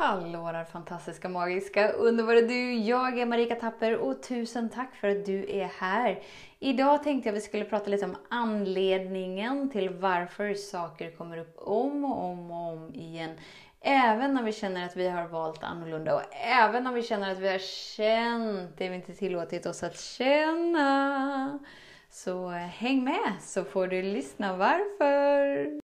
Hallå 0.00 0.52
där 0.52 0.64
fantastiska, 0.64 1.28
magiska, 1.28 1.88
underbara 1.88 2.40
du! 2.40 2.74
Jag 2.74 3.18
är 3.18 3.26
Marika 3.26 3.54
Tapper 3.54 3.96
och 3.96 4.22
tusen 4.22 4.68
tack 4.68 4.94
för 4.94 5.08
att 5.08 5.26
du 5.26 5.50
är 5.50 5.70
här. 5.78 6.22
Idag 6.58 7.04
tänkte 7.04 7.28
jag 7.28 7.32
att 7.32 7.42
vi 7.42 7.46
skulle 7.46 7.64
prata 7.64 7.90
lite 7.90 8.04
om 8.04 8.16
anledningen 8.28 9.70
till 9.70 9.90
varför 9.90 10.54
saker 10.54 11.10
kommer 11.10 11.38
upp 11.38 11.54
om 11.56 12.04
och 12.04 12.24
om 12.24 12.50
och 12.50 12.72
om 12.72 12.94
igen. 12.94 13.30
Även 13.80 14.34
när 14.34 14.42
vi 14.42 14.52
känner 14.52 14.84
att 14.84 14.96
vi 14.96 15.08
har 15.08 15.28
valt 15.28 15.64
annorlunda 15.64 16.14
och 16.14 16.22
även 16.46 16.84
när 16.84 16.92
vi 16.92 17.02
känner 17.02 17.32
att 17.32 17.38
vi 17.38 17.48
har 17.48 17.58
känt 17.96 18.78
det 18.78 18.88
vi 18.88 18.94
inte 18.94 19.14
tillåtit 19.14 19.66
oss 19.66 19.82
att 19.82 20.00
känna. 20.00 21.58
Så 22.10 22.50
eh, 22.50 22.56
häng 22.56 23.04
med 23.04 23.32
så 23.40 23.64
får 23.64 23.86
du 23.86 24.02
lyssna 24.02 24.56
varför. 24.56 25.87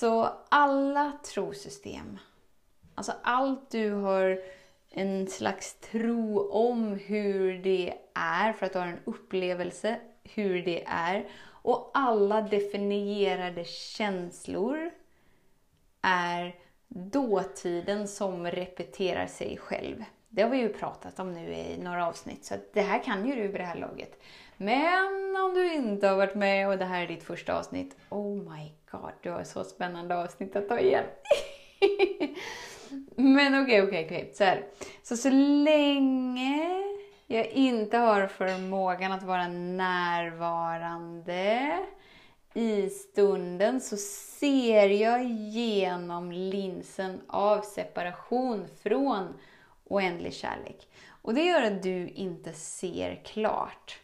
Så 0.00 0.30
alla 0.48 1.12
trosystem, 1.24 2.18
alltså 2.94 3.12
allt 3.22 3.70
du 3.70 3.92
har 3.92 4.40
en 4.90 5.26
slags 5.26 5.74
tro 5.74 6.50
om 6.50 6.92
hur 7.06 7.62
det 7.62 7.94
är, 8.14 8.52
för 8.52 8.66
att 8.66 8.72
du 8.72 8.78
har 8.78 8.86
en 8.86 9.00
upplevelse 9.04 10.00
hur 10.22 10.62
det 10.62 10.84
är. 10.86 11.28
Och 11.46 11.90
alla 11.94 12.40
definierade 12.40 13.64
känslor 13.64 14.90
är 16.02 16.54
dåtiden 16.88 18.08
som 18.08 18.46
repeterar 18.46 19.26
sig 19.26 19.56
själv. 19.56 20.04
Det 20.28 20.42
har 20.42 20.50
vi 20.50 20.58
ju 20.58 20.68
pratat 20.68 21.18
om 21.18 21.32
nu 21.32 21.54
i 21.54 21.78
några 21.78 22.06
avsnitt, 22.06 22.44
så 22.44 22.54
det 22.72 22.80
här 22.80 23.02
kan 23.02 23.26
ju 23.26 23.34
du 23.34 23.48
vid 23.48 23.60
det 23.60 23.64
här 23.64 23.78
laget. 23.78 24.22
Men 24.56 25.36
om 25.36 25.54
du 25.54 25.74
inte 25.74 26.06
har 26.08 26.16
varit 26.16 26.34
med 26.34 26.68
och 26.68 26.78
det 26.78 26.84
här 26.84 27.02
är 27.02 27.06
ditt 27.06 27.22
första 27.22 27.58
avsnitt, 27.58 27.96
oh 28.08 28.34
my 28.36 28.72
god, 28.90 29.12
du 29.22 29.30
har 29.30 29.44
så 29.44 29.64
spännande 29.64 30.16
avsnitt 30.16 30.56
att 30.56 30.68
ta 30.68 30.80
igen. 30.80 31.04
Men 33.16 33.62
okej, 33.62 33.82
okay, 33.82 33.82
okej, 33.82 34.04
okay, 34.04 34.04
okej. 34.04 34.22
Okay. 34.22 34.34
Så, 34.34 34.44
här. 34.44 34.64
så 35.02 35.16
så 35.16 35.30
länge 35.30 36.78
jag 37.26 37.46
inte 37.46 37.96
har 37.96 38.26
förmågan 38.26 39.12
att 39.12 39.22
vara 39.22 39.48
närvarande 39.48 40.58
i 42.54 42.88
stunden 42.88 43.80
så 43.80 43.96
ser 43.96 44.88
jag 44.88 45.24
genom 45.24 46.32
linsen 46.32 47.20
av 47.26 47.60
separation 47.60 48.66
från 48.82 49.34
oändlig 49.88 50.34
kärlek. 50.34 50.88
Och 51.22 51.34
det 51.34 51.44
gör 51.44 51.62
att 51.62 51.82
du 51.82 52.08
inte 52.08 52.52
ser 52.52 53.22
klart. 53.24 53.98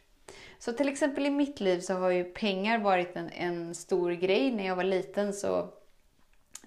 Så 0.59 0.73
till 0.73 0.89
exempel 0.89 1.27
i 1.27 1.31
mitt 1.31 1.61
liv 1.61 1.81
så 1.81 1.95
har 1.95 2.11
ju 2.11 2.25
pengar 2.25 2.79
varit 2.79 3.17
en, 3.17 3.31
en 3.31 3.75
stor 3.75 4.11
grej. 4.11 4.53
När 4.53 4.67
jag 4.67 4.77
var 4.77 4.85
liten 4.85 5.33
så, 5.33 5.69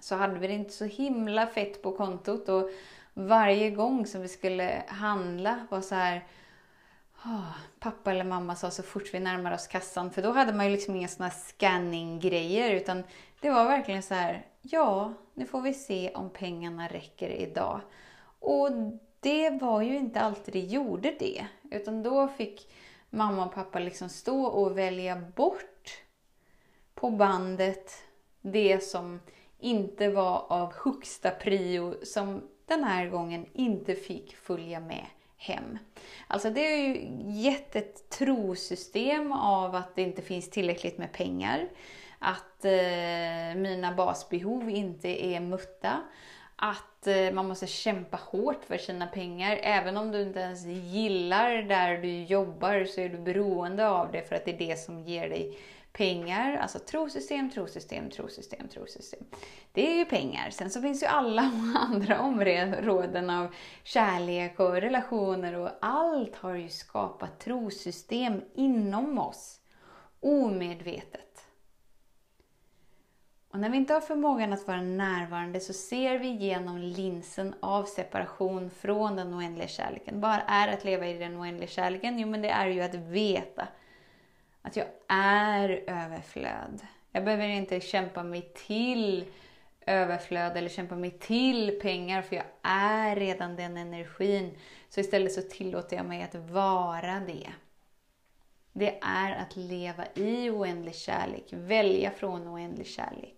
så 0.02 0.16
hade 0.16 0.40
vi 0.40 0.48
det 0.48 0.54
inte 0.54 0.74
så 0.74 0.86
himla 0.86 1.48
fett 1.48 1.82
på 1.82 1.92
kontot. 1.92 2.50
Och 2.50 2.70
varje 3.14 3.70
gång 3.70 4.06
som 4.06 4.22
vi 4.22 4.28
skulle 4.28 4.84
handla 4.88 5.68
var 5.70 5.82
så 5.82 5.96
här 5.96 6.28
oh, 7.26 7.52
Pappa 7.80 8.12
eller 8.12 8.24
mamma 8.24 8.56
sa 8.56 8.72
så 8.72 8.84
fort 8.84 9.14
vi 9.14 9.20
närmar 9.20 9.54
oss 9.54 9.68
kassan. 9.68 10.12
För 10.12 10.22
då 10.22 10.32
hade 10.32 10.54
man 10.54 10.66
ju 10.66 10.72
liksom 10.72 10.96
inga 10.96 11.08
såna 11.08 11.30
scanning-grejer. 11.30 12.72
Utan 12.72 13.04
det 13.42 13.50
var 13.50 13.66
verkligen 13.66 14.04
så 14.04 14.14
här, 14.14 14.46
ja, 14.62 15.14
nu 15.34 15.46
får 15.46 15.62
vi 15.62 15.74
se 15.74 16.12
om 16.16 16.30
pengarna 16.30 16.88
räcker 16.88 17.30
idag. 17.30 17.82
Och 18.40 18.70
det 19.28 19.50
var 19.50 19.82
ju 19.82 19.98
inte 19.98 20.22
alltid 20.22 20.54
det 20.54 20.60
gjorde 20.60 21.16
det. 21.20 21.48
Utan 21.72 22.04
då 22.04 22.28
fick 22.28 22.72
mamma 23.10 23.46
och 23.46 23.54
pappa 23.54 23.80
liksom 23.80 24.10
stå 24.10 24.44
och 24.46 24.78
välja 24.78 25.22
bort 25.36 26.02
på 26.96 27.10
bandet 27.10 27.92
det 28.42 28.84
som 28.84 29.20
inte 29.60 30.10
var 30.10 30.46
av 30.50 30.74
högsta 30.74 31.32
prio 31.32 32.06
som 32.06 32.42
den 32.66 32.84
här 32.84 33.08
gången 33.08 33.46
inte 33.54 33.96
fick 33.96 34.36
följa 34.36 34.80
med 34.80 35.06
hem. 35.38 35.78
Alltså 36.28 36.50
det 36.50 36.62
har 36.62 36.78
ju 36.78 37.08
gett 37.26 37.76
ett 37.76 38.10
trosystem 38.10 39.32
av 39.32 39.76
att 39.76 39.96
det 39.96 40.02
inte 40.02 40.22
finns 40.22 40.50
tillräckligt 40.50 40.98
med 40.98 41.12
pengar. 41.12 41.70
Att 42.20 42.66
eh, 42.66 43.56
mina 43.56 43.94
basbehov 43.98 44.70
inte 44.70 45.26
är 45.26 45.40
mutta 45.40 46.02
att 46.58 47.08
eh, 47.08 47.32
man 47.32 47.48
måste 47.48 47.68
kämpa 47.68 48.18
hårt 48.18 48.66
för 48.66 48.78
sina 48.78 49.08
pengar. 49.08 49.60
Även 49.62 49.98
om 49.98 50.12
du 50.12 50.22
inte 50.22 50.40
ens 50.40 50.66
gillar 50.66 51.62
där 51.62 51.98
du 51.98 52.24
jobbar 52.24 52.86
så 52.86 53.02
är 53.02 53.10
du 53.10 53.18
beroende 53.18 53.90
av 53.90 54.12
det 54.12 54.30
för 54.30 54.36
att 54.36 54.46
det 54.46 54.52
är 54.52 54.68
det 54.68 54.80
som 54.80 55.00
ger 55.00 55.30
dig 55.30 55.58
pengar. 55.94 56.58
Alltså 56.58 56.80
trosystem, 56.80 57.50
trosystem, 57.50 58.10
trosystem, 58.10 58.68
trosystem. 58.68 59.24
Det 59.72 59.92
är 59.92 59.96
ju 59.96 60.06
pengar. 60.06 60.50
Sen 60.50 60.70
så 60.70 60.82
finns 60.82 61.04
ju 61.04 61.08
alla 61.08 61.42
andra 61.76 62.22
områden 62.22 63.30
av 63.30 63.54
kärlek 63.84 64.60
och 64.60 64.74
relationer 64.74 65.54
och 65.54 65.70
allt 65.82 66.36
har 66.36 66.56
ju 66.56 66.70
skapat 66.70 67.40
trosystem 67.40 68.42
inom 68.56 69.20
oss. 69.20 69.60
Omedvetet. 70.20 71.27
Och 73.58 73.62
när 73.62 73.70
vi 73.70 73.78
inte 73.78 73.94
har 73.94 74.02
förmågan 74.02 74.54
att 74.54 74.68
vara 74.68 74.82
närvarande 74.82 75.60
så 75.60 75.74
ser 75.74 76.20
vi 76.20 76.28
genom 76.28 76.78
linsen 76.78 77.56
av 77.60 77.84
separation 77.84 78.70
från 78.70 79.16
den 79.16 79.34
oändliga 79.34 79.68
kärleken. 79.68 80.22
Vad 80.22 80.40
är 80.48 80.68
att 80.68 80.84
leva 80.84 81.08
i 81.08 81.18
den 81.18 81.38
oändliga 81.38 81.68
kärleken? 81.68 82.20
Jo, 82.20 82.28
men 82.28 82.42
det 82.42 82.50
är 82.50 82.68
ju 82.68 82.82
att 82.82 82.96
veta 82.96 83.68
att 84.62 84.76
jag 84.76 84.86
är 85.08 85.84
överflöd. 85.88 86.88
Jag 87.12 87.26
behöver 87.26 87.48
inte 87.48 87.80
kämpa 87.80 88.24
mig 88.24 88.52
till 88.56 89.26
överflöd 89.86 90.58
eller 90.58 90.70
kämpa 90.70 90.96
mig 90.96 91.12
till 91.12 91.80
pengar 91.82 92.22
för 92.22 92.36
jag 92.36 92.46
är 92.62 93.16
redan 93.16 93.56
den 93.56 93.78
energin. 93.78 94.58
Så 94.90 95.00
istället 95.00 95.34
så 95.34 95.42
tillåter 95.42 95.98
jag 95.98 96.06
mig 96.06 96.24
att 96.24 96.36
vara 96.36 97.20
det. 97.20 97.50
Det 98.74 99.00
är 99.02 99.32
att 99.42 99.56
leva 99.56 100.06
i 100.14 100.50
oändlig 100.50 100.96
kärlek, 100.96 101.46
välja 101.50 102.12
från 102.12 102.48
oändlig 102.48 102.88
kärlek. 102.88 103.37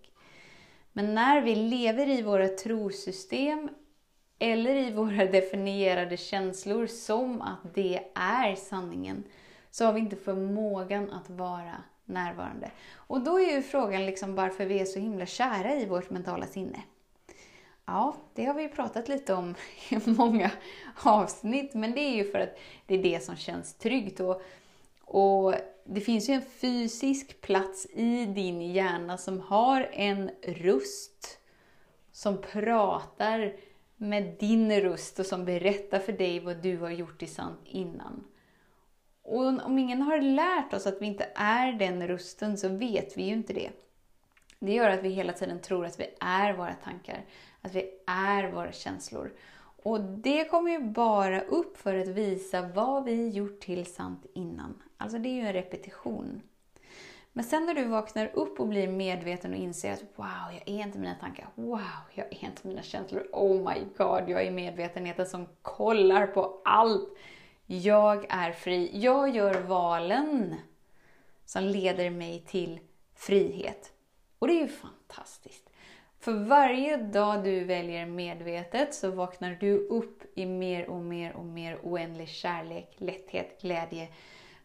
Men 0.92 1.14
när 1.14 1.40
vi 1.40 1.54
lever 1.54 2.08
i 2.08 2.22
våra 2.22 2.48
trosystem 2.48 3.68
eller 4.38 4.74
i 4.74 4.90
våra 4.92 5.24
definierade 5.24 6.16
känslor 6.16 6.86
som 6.86 7.42
att 7.42 7.74
det 7.74 8.00
är 8.14 8.54
sanningen, 8.54 9.24
så 9.70 9.84
har 9.84 9.92
vi 9.92 10.00
inte 10.00 10.16
förmågan 10.16 11.10
att 11.10 11.30
vara 11.30 11.76
närvarande. 12.04 12.70
Och 12.94 13.20
då 13.20 13.40
är 13.40 13.54
ju 13.54 13.62
frågan 13.62 14.06
liksom 14.06 14.34
varför 14.34 14.66
vi 14.66 14.80
är 14.80 14.84
så 14.84 14.98
himla 14.98 15.26
kära 15.26 15.74
i 15.74 15.86
vårt 15.86 16.10
mentala 16.10 16.46
sinne. 16.46 16.82
Ja, 17.86 18.16
det 18.34 18.44
har 18.44 18.54
vi 18.54 18.62
ju 18.62 18.68
pratat 18.68 19.08
lite 19.08 19.34
om 19.34 19.54
i 19.88 20.10
många 20.10 20.50
avsnitt, 21.02 21.74
men 21.74 21.92
det 21.92 22.00
är 22.00 22.14
ju 22.14 22.30
för 22.30 22.38
att 22.38 22.58
det 22.86 22.94
är 22.94 23.02
det 23.02 23.24
som 23.24 23.36
känns 23.36 23.74
tryggt. 23.74 24.20
Och, 24.20 24.42
och 25.12 25.54
det 25.84 26.00
finns 26.00 26.28
ju 26.28 26.34
en 26.34 26.42
fysisk 26.42 27.40
plats 27.40 27.86
i 27.86 28.26
din 28.26 28.62
hjärna 28.62 29.18
som 29.18 29.40
har 29.40 29.88
en 29.92 30.30
röst 30.42 31.38
som 32.12 32.42
pratar 32.42 33.56
med 33.96 34.36
din 34.38 34.80
röst 34.80 35.18
och 35.18 35.26
som 35.26 35.44
berättar 35.44 35.98
för 35.98 36.12
dig 36.12 36.40
vad 36.40 36.56
du 36.56 36.78
har 36.78 36.90
gjort 36.90 37.22
i 37.22 37.26
sant 37.26 37.60
innan. 37.64 38.24
Och 39.22 39.46
om 39.46 39.78
ingen 39.78 40.02
har 40.02 40.20
lärt 40.20 40.74
oss 40.74 40.86
att 40.86 41.02
vi 41.02 41.06
inte 41.06 41.28
är 41.34 41.72
den 41.72 42.08
rösten 42.08 42.58
så 42.58 42.68
vet 42.68 43.16
vi 43.16 43.22
ju 43.22 43.32
inte 43.32 43.52
det. 43.52 43.70
Det 44.58 44.72
gör 44.72 44.90
att 44.90 45.02
vi 45.02 45.08
hela 45.08 45.32
tiden 45.32 45.60
tror 45.60 45.86
att 45.86 46.00
vi 46.00 46.06
är 46.20 46.52
våra 46.52 46.74
tankar, 46.74 47.24
att 47.60 47.74
vi 47.74 47.90
är 48.06 48.52
våra 48.52 48.72
känslor. 48.72 49.32
Och 49.82 50.00
det 50.00 50.44
kommer 50.44 50.70
ju 50.70 50.80
bara 50.80 51.40
upp 51.40 51.76
för 51.76 51.94
att 51.94 52.08
visa 52.08 52.62
vad 52.62 53.04
vi 53.04 53.28
gjort 53.28 53.60
till 53.60 53.86
sant 53.86 54.26
innan. 54.34 54.82
Alltså 54.96 55.18
det 55.18 55.28
är 55.28 55.34
ju 55.34 55.46
en 55.46 55.52
repetition. 55.52 56.42
Men 57.32 57.44
sen 57.44 57.66
när 57.66 57.74
du 57.74 57.84
vaknar 57.84 58.30
upp 58.34 58.60
och 58.60 58.68
blir 58.68 58.88
medveten 58.88 59.52
och 59.52 59.58
inser 59.58 59.92
att 59.92 60.02
wow, 60.16 60.52
jag 60.52 60.68
är 60.68 60.82
inte 60.82 60.98
mina 60.98 61.14
tankar. 61.14 61.48
Wow, 61.54 61.80
jag 62.14 62.26
är 62.26 62.44
inte 62.44 62.68
mina 62.68 62.82
känslor. 62.82 63.28
Oh 63.32 63.70
my 63.70 63.80
god, 63.96 64.28
jag 64.28 64.46
är 64.46 64.50
medvetenheten 64.50 65.26
som 65.26 65.46
kollar 65.62 66.26
på 66.26 66.60
allt. 66.64 67.08
Jag 67.66 68.26
är 68.28 68.52
fri. 68.52 68.90
Jag 68.92 69.36
gör 69.36 69.60
valen 69.60 70.54
som 71.44 71.64
leder 71.64 72.10
mig 72.10 72.44
till 72.46 72.80
frihet. 73.14 73.92
Och 74.38 74.46
det 74.48 74.52
är 74.52 74.62
ju 74.62 74.68
fantastiskt. 74.68 75.69
För 76.20 76.32
varje 76.32 76.96
dag 76.96 77.44
du 77.44 77.64
väljer 77.64 78.06
medvetet 78.06 78.94
så 78.94 79.10
vaknar 79.10 79.56
du 79.60 79.78
upp 79.78 80.22
i 80.34 80.46
mer 80.46 80.88
och 80.88 81.00
mer 81.00 81.32
och 81.36 81.44
mer 81.44 81.78
oändlig 81.82 82.28
kärlek, 82.28 82.94
lätthet, 82.96 83.62
glädje. 83.62 84.08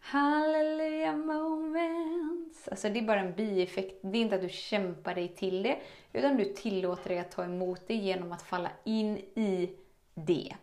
Halleluja 0.00 1.16
moments! 1.16 2.68
Alltså 2.68 2.88
det 2.88 2.98
är 2.98 3.02
bara 3.02 3.20
en 3.20 3.34
bieffekt. 3.34 3.98
Det 4.02 4.18
är 4.18 4.22
inte 4.22 4.34
att 4.34 4.42
du 4.42 4.48
kämpar 4.48 5.14
dig 5.14 5.28
till 5.28 5.62
det, 5.62 5.78
utan 6.12 6.36
du 6.36 6.44
tillåter 6.44 7.08
dig 7.08 7.18
att 7.18 7.30
ta 7.30 7.44
emot 7.44 7.82
det 7.86 7.94
genom 7.94 8.32
att 8.32 8.42
falla 8.42 8.70
in 8.84 9.16
i 9.16 9.76
det. 10.14 10.56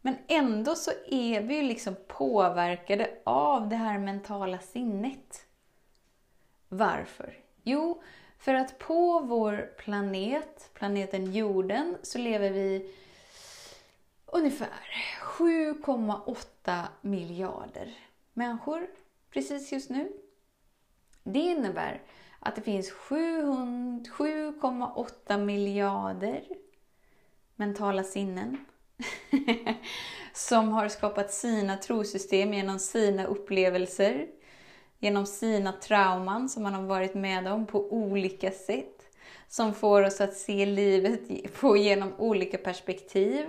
Men 0.00 0.16
ändå 0.28 0.74
så 0.74 0.90
är 1.10 1.40
vi 1.40 1.56
ju 1.56 1.62
liksom 1.62 1.96
påverkade 2.06 3.10
av 3.24 3.68
det 3.68 3.76
här 3.76 3.98
mentala 3.98 4.58
sinnet. 4.58 5.46
Varför? 6.68 7.34
Jo, 7.62 8.02
för 8.38 8.54
att 8.54 8.78
på 8.78 9.20
vår 9.20 9.70
planet, 9.78 10.70
planeten 10.74 11.32
jorden, 11.32 11.96
så 12.02 12.18
lever 12.18 12.50
vi 12.50 12.94
ungefär 14.26 14.94
7,8 15.22 16.84
miljarder 17.00 17.98
människor 18.32 18.86
precis 19.30 19.72
just 19.72 19.90
nu. 19.90 20.12
Det 21.22 21.38
innebär 21.38 22.02
att 22.40 22.56
det 22.56 22.62
finns 22.62 22.92
7,8 22.92 25.44
miljarder 25.44 26.44
mentala 27.56 28.04
sinnen 28.04 28.64
som 30.32 30.72
har 30.72 30.88
skapat 30.88 31.32
sina 31.32 31.76
trosystem 31.76 32.54
genom 32.54 32.78
sina 32.78 33.24
upplevelser, 33.24 34.26
genom 34.98 35.26
sina 35.26 35.72
trauman 35.72 36.48
som 36.48 36.62
man 36.62 36.74
har 36.74 36.82
varit 36.82 37.14
med 37.14 37.48
om 37.48 37.66
på 37.66 37.92
olika 37.92 38.50
sätt, 38.50 39.02
som 39.48 39.74
får 39.74 40.02
oss 40.02 40.20
att 40.20 40.34
se 40.34 40.66
livet 40.66 41.52
på 41.60 41.76
genom 41.76 42.12
olika 42.18 42.58
perspektiv. 42.58 43.46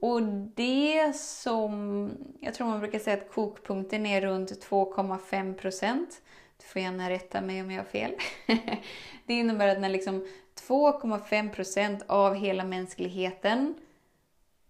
Och 0.00 0.22
det 0.54 1.16
som, 1.16 2.10
jag 2.40 2.54
tror 2.54 2.66
man 2.66 2.80
brukar 2.80 2.98
säga 2.98 3.16
att 3.16 3.32
kokpunkten 3.32 4.06
är 4.06 4.20
runt 4.20 4.68
2,5 4.68 5.54
procent. 5.54 6.22
Du 6.56 6.66
får 6.66 6.82
gärna 6.82 7.10
rätta 7.10 7.40
mig 7.40 7.62
om 7.62 7.70
jag 7.70 7.80
har 7.80 7.88
fel. 7.88 8.12
det 9.26 9.34
innebär 9.34 9.68
att 9.68 9.80
när 9.80 9.88
liksom 9.88 10.26
2,5 10.68 11.50
procent 11.50 12.02
av 12.06 12.34
hela 12.34 12.64
mänskligheten 12.64 13.74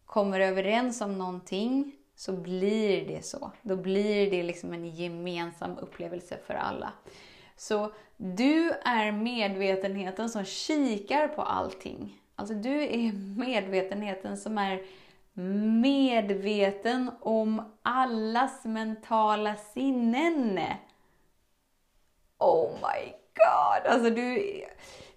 kommer 0.07 0.41
överens 0.41 1.01
om 1.01 1.19
någonting 1.19 2.00
så 2.21 2.33
blir 2.33 3.07
det 3.07 3.23
så. 3.23 3.51
Då 3.63 3.77
blir 3.77 4.31
det 4.31 4.43
liksom 4.43 4.73
en 4.73 4.91
gemensam 4.91 5.79
upplevelse 5.79 6.39
för 6.47 6.55
alla. 6.55 6.93
Så 7.57 7.93
du 8.17 8.71
är 8.85 9.13
medvetenheten 9.13 10.31
som 10.31 10.45
kikar 10.45 11.29
på 11.29 11.43
allting. 11.43 12.21
Alltså 12.35 12.55
du 12.55 12.83
är 12.83 13.13
medvetenheten 13.39 14.37
som 14.37 14.59
är 14.59 14.83
medveten 15.81 17.11
om 17.21 17.77
allas 17.83 18.65
mentala 18.65 19.57
sinnen. 19.57 20.61
Oh 22.39 22.73
my 22.73 23.13
god! 23.35 23.87
Alltså 23.93 24.11
du, 24.11 24.65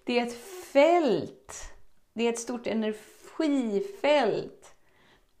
det 0.04 0.18
är 0.18 0.26
ett 0.26 0.44
fält. 0.72 1.72
Det 2.12 2.24
är 2.24 2.32
ett 2.32 2.38
stort 2.38 2.66
energifält 2.66 4.63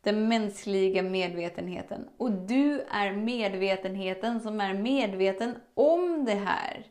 den 0.04 0.28
mänskliga 0.28 1.02
medvetenheten. 1.02 2.08
Och 2.16 2.32
du 2.32 2.80
är 2.80 3.12
medvetenheten 3.12 4.40
som 4.40 4.60
är 4.60 4.74
medveten 4.74 5.56
om 5.74 6.24
det 6.24 6.34
här. 6.34 6.86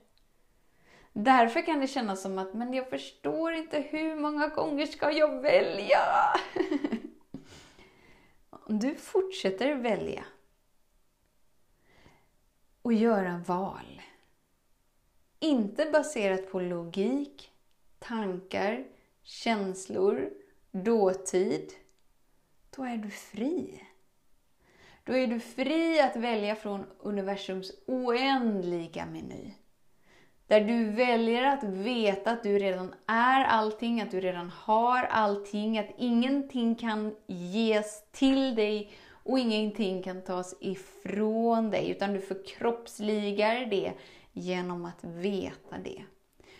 Därför 1.13 1.65
kan 1.65 1.79
det 1.79 1.87
kännas 1.87 2.21
som 2.21 2.37
att, 2.37 2.53
men 2.53 2.73
jag 2.73 2.89
förstår 2.89 3.53
inte 3.53 3.79
hur 3.79 4.15
många 4.15 4.47
gånger 4.47 4.85
ska 4.85 5.11
jag 5.11 5.41
välja? 5.41 5.99
du 8.67 8.95
fortsätter 8.95 9.75
välja 9.75 10.25
och 12.81 12.93
göra 12.93 13.43
val. 13.47 14.01
Inte 15.39 15.85
baserat 15.85 16.51
på 16.51 16.59
logik, 16.59 17.51
tankar, 17.99 18.85
känslor, 19.23 20.29
dåtid, 20.71 21.73
då 22.75 22.83
är 22.83 22.97
du 22.97 23.09
fri. 23.09 23.83
Då 25.03 25.13
är 25.13 25.27
du 25.27 25.39
fri 25.39 26.01
att 26.01 26.15
välja 26.15 26.55
från 26.55 26.85
universums 26.99 27.71
oändliga 27.87 29.05
meny. 29.05 29.53
Där 30.47 30.61
du 30.61 30.85
väljer 30.85 31.43
att 31.43 31.63
veta 31.63 32.31
att 32.31 32.43
du 32.43 32.59
redan 32.59 32.93
är 33.07 33.43
allting, 33.43 34.01
att 34.01 34.11
du 34.11 34.19
redan 34.19 34.49
har 34.49 35.03
allting, 35.03 35.79
att 35.79 35.89
ingenting 35.97 36.75
kan 36.75 37.15
ges 37.27 38.03
till 38.11 38.55
dig 38.55 38.91
och 39.23 39.39
ingenting 39.39 40.03
kan 40.03 40.21
tas 40.21 40.55
ifrån 40.59 41.71
dig, 41.71 41.89
utan 41.89 42.13
du 42.13 42.21
förkroppsligar 42.21 43.65
det 43.65 43.93
genom 44.31 44.85
att 44.85 45.03
veta 45.03 45.77
det. 45.83 46.03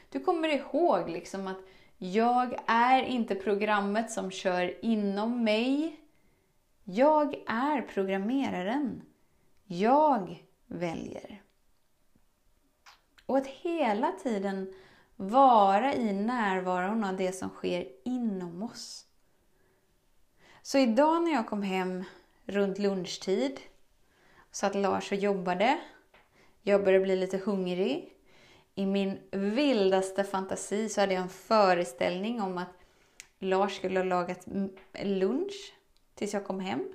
Du 0.09 0.19
kommer 0.19 0.49
ihåg 0.49 1.09
liksom 1.09 1.47
att 1.47 1.59
jag 1.97 2.55
är 2.67 3.03
inte 3.03 3.35
programmet 3.35 4.11
som 4.11 4.31
kör 4.31 4.85
inom 4.85 5.43
mig, 5.43 5.99
jag 6.83 7.35
är 7.47 7.81
programmeraren. 7.81 9.01
Jag 9.65 10.43
väljer. 10.67 11.41
Och 13.25 13.37
att 13.37 13.47
hela 13.47 14.11
tiden 14.11 14.73
vara 15.15 15.95
i 15.95 16.13
närvaron 16.13 17.03
av 17.03 17.17
det 17.17 17.31
som 17.31 17.49
sker 17.49 17.87
inom 18.05 18.63
oss. 18.63 19.05
Så 20.61 20.77
idag 20.77 21.23
när 21.23 21.31
jag 21.31 21.47
kom 21.47 21.61
hem 21.61 22.03
runt 22.45 22.79
lunchtid 22.79 23.59
så 24.51 24.65
att 24.65 24.75
Lars 24.75 25.11
och 25.11 25.17
jobbade. 25.17 25.79
Jag 26.61 26.83
började 26.83 27.03
bli 27.05 27.15
lite 27.15 27.37
hungrig. 27.37 28.13
I 28.75 28.85
min 28.85 29.19
vildaste 29.31 30.23
fantasi 30.23 30.89
så 30.89 31.01
hade 31.01 31.13
jag 31.13 31.23
en 31.23 31.29
föreställning 31.29 32.41
om 32.41 32.57
att 32.57 32.73
Lars 33.39 33.75
skulle 33.75 33.99
ha 33.99 34.03
lagat 34.05 34.47
lunch 35.03 35.73
tills 36.15 36.33
jag 36.33 36.45
kom 36.45 36.59
hem. 36.59 36.93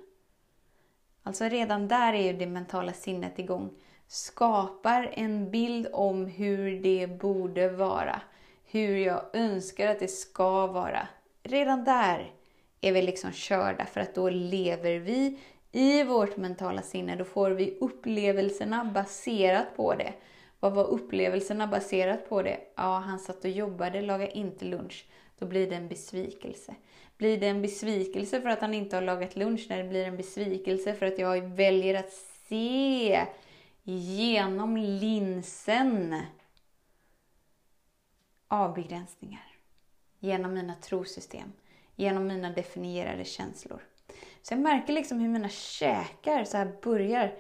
Alltså 1.22 1.44
redan 1.44 1.88
där 1.88 2.12
är 2.12 2.22
ju 2.22 2.32
det 2.32 2.46
mentala 2.46 2.92
sinnet 2.92 3.38
igång. 3.38 3.70
Skapar 4.06 5.10
en 5.12 5.50
bild 5.50 5.88
om 5.92 6.26
hur 6.26 6.82
det 6.82 7.06
borde 7.06 7.68
vara. 7.68 8.20
Hur 8.64 8.96
jag 8.96 9.22
önskar 9.32 9.86
att 9.86 9.98
det 9.98 10.08
ska 10.08 10.66
vara. 10.66 11.08
Redan 11.42 11.84
där 11.84 12.32
är 12.80 12.92
vi 12.92 13.02
liksom 13.02 13.32
körda 13.32 13.86
för 13.86 14.00
att 14.00 14.14
då 14.14 14.30
lever 14.30 14.98
vi 14.98 15.38
i 15.72 16.04
vårt 16.04 16.36
mentala 16.36 16.82
sinne. 16.82 17.16
Då 17.16 17.24
får 17.24 17.50
vi 17.50 17.78
upplevelserna 17.80 18.84
baserat 18.84 19.76
på 19.76 19.94
det. 19.94 20.12
Vad 20.60 20.72
var 20.72 20.84
upplevelserna 20.84 21.66
baserat 21.66 22.28
på 22.28 22.42
det? 22.42 22.60
Ja, 22.76 22.98
han 22.98 23.18
satt 23.18 23.44
och 23.44 23.50
jobbade, 23.50 24.00
lagade 24.00 24.38
inte 24.38 24.64
lunch. 24.64 25.06
Då 25.38 25.46
blir 25.46 25.70
det 25.70 25.76
en 25.76 25.88
besvikelse. 25.88 26.74
Blir 27.16 27.40
det 27.40 27.48
en 27.48 27.62
besvikelse 27.62 28.40
för 28.40 28.48
att 28.48 28.60
han 28.60 28.74
inte 28.74 28.96
har 28.96 29.02
lagat 29.02 29.36
lunch? 29.36 29.66
När 29.68 29.82
det 29.82 29.88
blir 29.88 30.04
en 30.04 30.16
besvikelse 30.16 30.94
för 30.94 31.06
att 31.06 31.18
jag 31.18 31.48
väljer 31.48 31.94
att 31.94 32.12
se 32.48 33.26
genom 33.82 34.76
linsen 34.76 36.22
av 38.48 38.74
begränsningar. 38.74 39.56
Genom 40.18 40.54
mina 40.54 40.74
trosystem. 40.74 41.52
Genom 41.96 42.26
mina 42.26 42.50
definierade 42.50 43.24
känslor. 43.24 43.82
Så 44.42 44.54
jag 44.54 44.60
märker 44.60 44.92
liksom 44.92 45.20
hur 45.20 45.28
mina 45.28 45.48
käkar 45.48 46.44
så 46.44 46.56
här 46.56 46.76
börjar... 46.82 47.34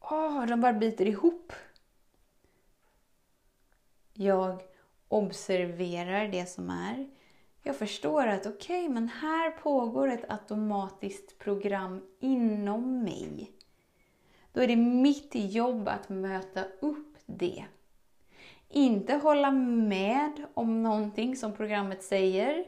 Åh, 0.00 0.46
de 0.46 0.60
bara 0.60 0.72
biter 0.72 1.06
ihop. 1.06 1.52
Jag 4.12 4.62
observerar 5.08 6.28
det 6.28 6.46
som 6.46 6.70
är. 6.70 7.08
Jag 7.62 7.76
förstår 7.76 8.26
att 8.26 8.46
okej, 8.46 8.82
okay, 8.82 8.94
men 8.94 9.08
här 9.08 9.50
pågår 9.50 10.08
ett 10.08 10.30
automatiskt 10.30 11.38
program 11.38 12.00
inom 12.20 13.02
mig. 13.02 13.52
Då 14.52 14.60
är 14.60 14.66
det 14.66 14.76
mitt 14.76 15.34
jobb 15.34 15.88
att 15.88 16.08
möta 16.08 16.64
upp 16.80 17.16
det. 17.26 17.64
Inte 18.68 19.14
hålla 19.14 19.50
med 19.50 20.46
om 20.54 20.82
någonting 20.82 21.36
som 21.36 21.52
programmet 21.52 22.02
säger. 22.02 22.64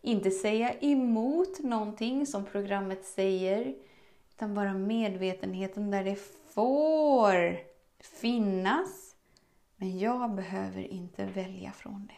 Inte 0.00 0.30
säga 0.30 0.72
emot 0.80 1.58
någonting 1.58 2.26
som 2.26 2.44
programmet 2.44 3.04
säger. 3.04 3.74
Utan 4.34 4.54
bara 4.54 4.74
medvetenheten 4.74 5.90
där 5.90 6.04
det 6.04 6.16
får 6.54 7.56
finnas. 8.20 9.05
Men 9.76 9.98
jag 9.98 10.34
behöver 10.34 10.82
inte 10.82 11.26
välja 11.26 11.72
från 11.72 12.06
det. 12.06 12.16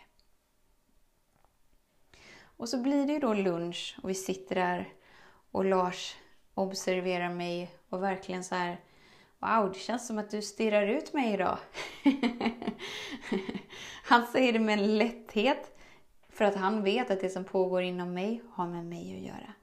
Och 2.41 2.69
så 2.69 2.83
blir 2.83 3.07
det 3.07 3.12
ju 3.12 3.19
då 3.19 3.35
lunch 3.35 3.99
och 4.03 4.11
vi 4.11 4.15
sitter 4.15 4.55
där 4.55 4.93
och 5.50 5.65
Lars 5.65 6.17
observerar 6.55 7.35
mig 7.35 7.71
och 7.88 8.03
verkligen 8.03 8.45
så 8.45 8.55
här 8.55 8.81
Wow, 9.38 9.73
det 9.73 9.79
känns 9.79 10.07
som 10.07 10.19
att 10.19 10.31
du 10.31 10.43
stirrar 10.43 10.87
ut 10.87 11.12
mig 11.12 11.35
idag. 11.35 11.59
han 14.05 14.27
säger 14.27 14.53
det 14.53 14.59
med 14.59 14.79
en 14.79 14.99
lätthet 14.99 15.79
för 16.29 16.45
att 16.45 16.55
han 16.55 16.83
vet 16.83 17.11
att 17.11 17.21
det 17.21 17.31
som 17.31 17.45
pågår 17.45 17.83
inom 17.83 18.15
mig 18.15 18.43
har 18.50 18.69
med 18.69 18.87
mig 18.87 19.17
att 19.17 19.23
göra. 19.23 19.55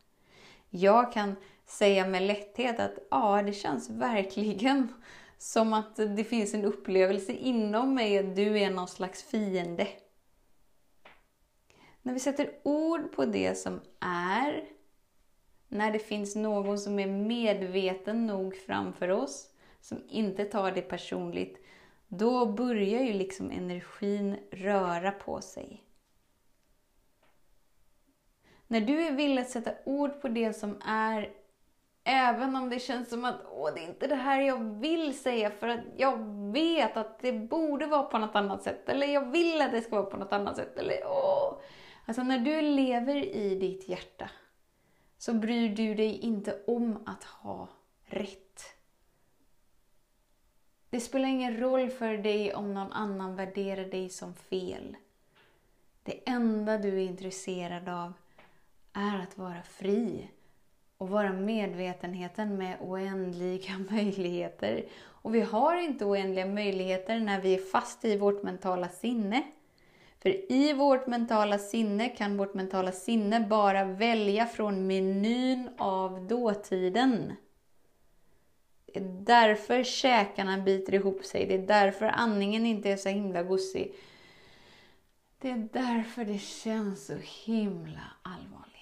Jag 0.69 1.13
kan 1.13 1.35
säga 1.65 2.07
med 2.07 2.21
lätthet 2.21 2.79
att 2.79 2.97
ja, 3.11 3.41
det 3.45 3.53
känns 3.53 3.89
verkligen 3.89 4.93
som 5.37 5.73
att 5.73 5.95
det 5.95 6.23
finns 6.23 6.53
en 6.53 6.65
upplevelse 6.65 7.31
inom 7.31 7.95
mig 7.95 8.17
att 8.17 8.35
du 8.35 8.59
är 8.59 8.71
någon 8.71 8.87
slags 8.87 9.23
fiende. 9.23 9.87
När 12.01 12.13
vi 12.13 12.19
sätter 12.19 12.51
ord 12.63 13.11
på 13.11 13.25
det 13.25 13.57
som 13.57 13.81
är, 13.99 14.65
när 15.67 15.91
det 15.91 15.99
finns 15.99 16.35
någon 16.35 16.79
som 16.79 16.99
är 16.99 17.07
medveten 17.07 18.27
nog 18.27 18.55
framför 18.55 19.09
oss, 19.09 19.49
som 19.81 20.03
inte 20.09 20.45
tar 20.45 20.71
det 20.71 20.81
personligt, 20.81 21.65
då 22.07 22.45
börjar 22.45 23.01
ju 23.01 23.13
liksom 23.13 23.51
energin 23.51 24.37
röra 24.51 25.11
på 25.11 25.41
sig. 25.41 25.83
När 28.67 28.81
du 28.81 29.01
är 29.01 29.11
villig 29.11 29.41
att 29.41 29.49
sätta 29.49 29.71
ord 29.85 30.21
på 30.21 30.27
det 30.27 30.53
som 30.53 30.81
är, 30.85 31.29
även 32.05 32.55
om 32.55 32.69
det 32.69 32.79
känns 32.79 33.09
som 33.09 33.25
att 33.25 33.41
Åh, 33.51 33.73
det 33.75 33.83
är 33.83 33.87
inte 33.87 34.07
det 34.07 34.15
här 34.15 34.41
jag 34.41 34.79
vill 34.79 35.19
säga 35.19 35.51
för 35.51 35.67
att 35.67 35.79
jag 35.97 36.17
vet 36.51 36.97
att 36.97 37.19
det 37.19 37.33
borde 37.33 37.85
vara 37.85 38.03
på 38.03 38.17
något 38.17 38.35
annat 38.35 38.63
sätt. 38.63 38.89
Eller 38.89 39.07
jag 39.07 39.31
vill 39.31 39.61
att 39.61 39.71
det 39.71 39.81
ska 39.81 39.95
vara 39.95 40.05
på 40.05 40.17
något 40.17 40.33
annat 40.33 40.55
sätt. 40.55 40.77
Eller, 40.77 40.97
åh. 41.05 41.57
Alltså 42.05 42.23
när 42.23 42.39
du 42.39 42.61
lever 42.61 43.15
i 43.15 43.55
ditt 43.59 43.89
hjärta 43.89 44.29
så 45.17 45.33
bryr 45.33 45.75
du 45.75 45.95
dig 45.95 46.19
inte 46.19 46.63
om 46.67 47.03
att 47.05 47.23
ha 47.23 47.67
rätt. 48.05 48.61
Det 50.89 50.99
spelar 50.99 51.29
ingen 51.29 51.57
roll 51.57 51.89
för 51.89 52.17
dig 52.17 52.53
om 52.53 52.73
någon 52.73 52.91
annan 52.91 53.35
värderar 53.35 53.85
dig 53.85 54.09
som 54.09 54.33
fel. 54.33 54.97
Det 56.03 56.29
enda 56.29 56.77
du 56.77 56.89
är 56.89 57.05
intresserad 57.05 57.89
av 57.89 58.13
är 58.93 59.19
att 59.19 59.37
vara 59.37 59.63
fri 59.63 60.29
och 61.05 61.11
vara 61.11 61.33
medvetenheten 61.33 62.57
med 62.57 62.77
oändliga 62.81 63.77
möjligheter. 63.91 64.85
Och 65.03 65.35
vi 65.35 65.41
har 65.41 65.75
inte 65.75 66.05
oändliga 66.05 66.45
möjligheter 66.45 67.19
när 67.19 67.41
vi 67.41 67.53
är 67.53 67.71
fast 67.71 68.05
i 68.05 68.17
vårt 68.17 68.43
mentala 68.43 68.89
sinne. 68.89 69.43
För 70.19 70.51
i 70.51 70.73
vårt 70.73 71.07
mentala 71.07 71.57
sinne 71.57 72.09
kan 72.09 72.37
vårt 72.37 72.53
mentala 72.53 72.91
sinne 72.91 73.39
bara 73.39 73.85
välja 73.85 74.45
från 74.45 74.87
menyn 74.87 75.69
av 75.77 76.27
dåtiden. 76.27 77.33
Det 78.85 78.99
är 78.99 79.03
därför 79.25 79.83
käkarna 79.83 80.57
biter 80.57 80.93
ihop 80.93 81.25
sig. 81.25 81.45
Det 81.45 81.53
är 81.53 81.67
därför 81.67 82.05
andningen 82.05 82.65
inte 82.65 82.89
är 82.89 82.97
så 82.97 83.09
himla 83.09 83.43
gosig. 83.43 83.95
Det 85.39 85.49
är 85.49 85.69
därför 85.73 86.25
det 86.25 86.39
känns 86.39 87.05
så 87.05 87.17
himla 87.45 88.03
allvarligt. 88.21 88.74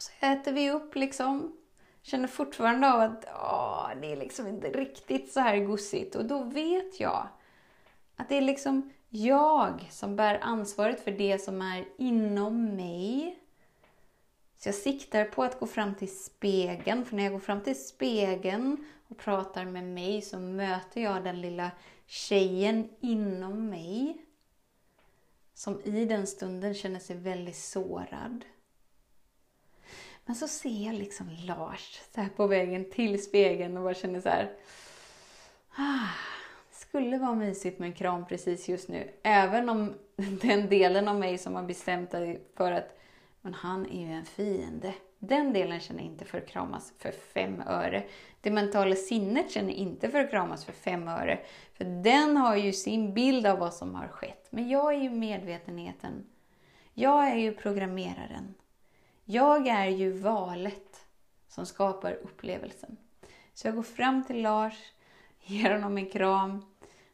Så 0.00 0.26
äter 0.26 0.52
vi 0.52 0.70
upp 0.70 0.94
liksom. 0.94 1.56
Känner 2.02 2.28
fortfarande 2.28 2.92
av 2.92 3.00
att 3.00 3.24
åh, 3.34 3.90
det 4.00 4.12
är 4.12 4.16
liksom 4.16 4.46
inte 4.46 4.70
riktigt 4.70 5.32
så 5.32 5.40
här 5.40 5.58
gosigt. 5.58 6.14
Och 6.14 6.24
då 6.24 6.42
vet 6.42 7.00
jag 7.00 7.28
att 8.16 8.28
det 8.28 8.36
är 8.36 8.42
liksom 8.42 8.92
jag 9.08 9.88
som 9.90 10.16
bär 10.16 10.38
ansvaret 10.42 11.04
för 11.04 11.10
det 11.10 11.38
som 11.38 11.62
är 11.62 11.84
inom 11.98 12.76
mig. 12.76 13.38
Så 14.56 14.68
jag 14.68 14.74
siktar 14.74 15.24
på 15.24 15.42
att 15.42 15.60
gå 15.60 15.66
fram 15.66 15.94
till 15.94 16.16
spegeln, 16.16 17.04
för 17.04 17.16
när 17.16 17.22
jag 17.22 17.32
går 17.32 17.40
fram 17.40 17.60
till 17.60 17.86
spegeln 17.86 18.84
och 19.08 19.18
pratar 19.18 19.64
med 19.64 19.84
mig 19.84 20.22
så 20.22 20.38
möter 20.38 21.00
jag 21.00 21.24
den 21.24 21.40
lilla 21.40 21.70
tjejen 22.06 22.88
inom 23.00 23.68
mig. 23.68 24.24
Som 25.54 25.80
i 25.80 26.04
den 26.04 26.26
stunden 26.26 26.74
känner 26.74 27.00
sig 27.00 27.16
väldigt 27.16 27.56
sårad. 27.56 28.44
Men 30.24 30.36
så 30.36 30.48
ser 30.48 30.86
jag 30.86 30.94
liksom 30.94 31.30
Lars 31.44 32.00
så 32.14 32.20
här 32.20 32.28
på 32.28 32.46
vägen 32.46 32.90
till 32.90 33.22
spegeln 33.22 33.76
och 33.76 33.82
bara 33.82 33.94
känner 33.94 34.20
så 34.20 34.28
här. 34.28 34.52
Ah, 35.76 36.08
skulle 36.70 37.18
vara 37.18 37.34
mysigt 37.34 37.78
med 37.78 37.86
en 37.86 37.92
kram 37.92 38.26
precis 38.26 38.68
just 38.68 38.88
nu. 38.88 39.10
Även 39.22 39.68
om 39.68 39.94
den 40.42 40.68
delen 40.68 41.08
av 41.08 41.18
mig 41.18 41.38
som 41.38 41.54
har 41.54 41.62
bestämt 41.62 42.10
sig 42.10 42.42
för 42.56 42.72
att 42.72 43.00
men 43.40 43.54
han 43.54 43.86
är 43.86 44.06
ju 44.06 44.12
en 44.12 44.24
fiende. 44.24 44.94
Den 45.18 45.52
delen 45.52 45.80
känner 45.80 46.02
inte 46.02 46.24
för 46.24 46.38
att 46.38 46.48
kramas 46.48 46.92
för 46.98 47.12
fem 47.12 47.62
öre. 47.66 48.04
Det 48.40 48.50
mentala 48.50 48.94
sinnet 48.94 49.50
känner 49.50 49.72
inte 49.72 50.08
för 50.08 50.20
att 50.20 50.30
kramas 50.30 50.64
för 50.64 50.72
fem 50.72 51.08
öre. 51.08 51.40
För 51.72 51.84
den 51.84 52.36
har 52.36 52.56
ju 52.56 52.72
sin 52.72 53.14
bild 53.14 53.46
av 53.46 53.58
vad 53.58 53.74
som 53.74 53.94
har 53.94 54.08
skett. 54.08 54.46
Men 54.50 54.68
jag 54.68 54.94
är 54.94 54.98
ju 54.98 55.10
medvetenheten. 55.10 56.26
Jag 56.94 57.28
är 57.28 57.36
ju 57.36 57.52
programmeraren. 57.52 58.54
Jag 59.32 59.66
är 59.66 59.86
ju 59.86 60.12
valet 60.12 61.06
som 61.48 61.66
skapar 61.66 62.12
upplevelsen. 62.12 62.96
Så 63.54 63.66
jag 63.66 63.74
går 63.74 63.82
fram 63.82 64.24
till 64.24 64.42
Lars, 64.42 64.74
ger 65.40 65.70
honom 65.70 65.98
en 65.98 66.10
kram. 66.10 66.64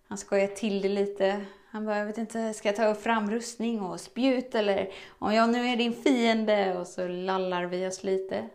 Han 0.09 0.19
skojar 0.19 0.47
till 0.47 0.83
det 0.83 0.89
lite. 0.89 1.45
Han 1.71 1.85
bara, 1.85 1.99
jag 1.99 2.07
vet 2.07 2.19
inte, 2.19 2.55
ska 2.55 2.69
jag 2.69 2.77
ta 2.77 2.95
fram 2.95 3.31
rustning 3.31 3.81
och 3.81 4.01
spjut 4.01 4.55
eller 4.55 4.93
om 5.09 5.35
jag 5.35 5.51
nu 5.51 5.67
är 5.67 5.77
din 5.77 5.93
fiende? 5.93 6.79
Och 6.79 6.87
så 6.87 7.09
lallar 7.09 7.65
vi 7.65 7.87
oss 7.87 8.05
lite. 8.05 8.49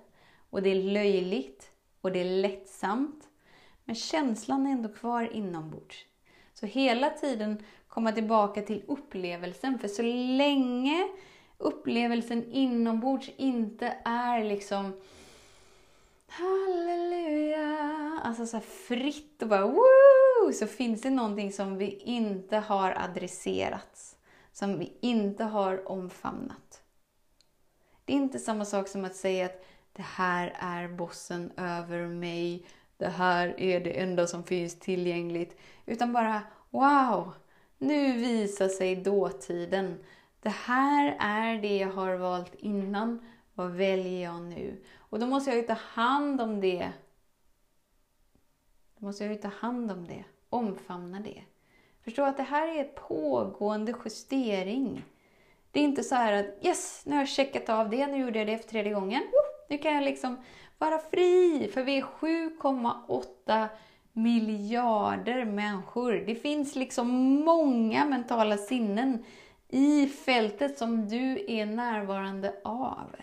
Och 0.49 0.61
det 0.61 0.69
är 0.69 0.83
löjligt 0.83 1.71
och 2.01 2.11
det 2.11 2.19
är 2.19 2.41
lättsamt. 2.41 3.23
Men 3.85 3.95
känslan 3.95 4.67
är 4.67 4.71
ändå 4.71 4.89
kvar 4.89 5.29
inombords. 5.33 6.05
Så 6.53 6.65
hela 6.65 7.09
tiden 7.09 7.63
komma 7.87 8.11
tillbaka 8.11 8.61
till 8.61 8.83
upplevelsen. 8.87 9.79
För 9.79 9.87
så 9.87 10.01
länge 10.37 11.07
upplevelsen 11.61 12.51
inombords 12.51 13.29
inte 13.37 13.97
är 14.05 14.43
liksom 14.43 14.93
halleluja, 16.27 18.19
alltså 18.23 18.45
så 18.45 18.59
fritt 18.59 19.41
och 19.41 19.47
bara 19.47 19.67
woo, 19.67 20.53
så 20.53 20.67
finns 20.67 21.01
det 21.01 21.09
någonting 21.09 21.51
som 21.51 21.77
vi 21.77 21.95
inte 21.95 22.57
har 22.57 22.91
adresserat, 22.97 24.17
som 24.51 24.79
vi 24.79 24.93
inte 25.01 25.43
har 25.43 25.91
omfamnat. 25.91 26.81
Det 28.05 28.13
är 28.13 28.17
inte 28.17 28.39
samma 28.39 28.65
sak 28.65 28.87
som 28.87 29.05
att 29.05 29.15
säga 29.15 29.45
att 29.45 29.65
det 29.93 30.01
här 30.01 30.55
är 30.59 30.87
bossen 30.87 31.51
över 31.57 32.07
mig, 32.07 32.65
det 32.97 33.07
här 33.07 33.59
är 33.59 33.79
det 33.79 33.99
enda 33.99 34.27
som 34.27 34.43
finns 34.43 34.79
tillgängligt, 34.79 35.57
utan 35.85 36.13
bara 36.13 36.41
wow, 36.69 37.33
nu 37.77 38.13
visar 38.13 38.67
sig 38.67 38.95
dåtiden 38.95 39.99
det 40.41 40.49
här 40.49 41.17
är 41.19 41.61
det 41.61 41.77
jag 41.77 41.91
har 41.91 42.15
valt 42.15 42.55
innan. 42.55 43.19
Vad 43.53 43.71
väljer 43.71 44.23
jag 44.23 44.41
nu? 44.41 44.83
Och 44.97 45.19
då 45.19 45.27
måste 45.27 45.49
jag 45.49 45.57
ju 45.57 45.63
ta 45.63 45.73
hand 45.73 46.41
om 46.41 46.61
det. 46.61 46.91
Då 48.97 49.05
måste 49.05 49.23
jag 49.23 49.33
ju 49.33 49.39
ta 49.39 49.47
hand 49.47 49.91
om 49.91 50.07
det. 50.07 50.23
Omfamna 50.49 51.19
det. 51.19 51.41
Förstå 52.03 52.23
att 52.23 52.37
det 52.37 52.43
här 52.43 52.67
är 52.67 52.79
en 52.79 52.89
pågående 53.07 53.93
justering. 54.05 55.03
Det 55.71 55.79
är 55.79 55.83
inte 55.83 56.03
så 56.03 56.15
här 56.15 56.33
att 56.33 56.65
yes, 56.65 57.03
nu 57.05 57.11
har 57.11 57.21
jag 57.21 57.29
checkat 57.29 57.69
av 57.69 57.89
det, 57.89 58.07
nu 58.07 58.17
gjorde 58.17 58.39
jag 58.39 58.47
det 58.47 58.57
för 58.57 58.69
tredje 58.69 58.93
gången. 58.93 59.23
Nu 59.69 59.77
kan 59.77 59.93
jag 59.93 60.03
liksom 60.03 60.37
vara 60.77 60.99
fri, 60.99 61.69
för 61.73 61.83
vi 61.83 61.97
är 61.97 62.01
7,8 62.01 63.67
miljarder 64.13 65.45
människor. 65.45 66.13
Det 66.13 66.35
finns 66.35 66.75
liksom 66.75 67.09
många 67.45 68.05
mentala 68.05 68.57
sinnen 68.57 69.23
i 69.71 70.07
fältet 70.07 70.77
som 70.77 71.07
du 71.07 71.45
är 71.47 71.65
närvarande 71.65 72.53
av. 72.63 73.15